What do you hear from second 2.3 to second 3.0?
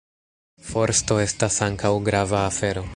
afero.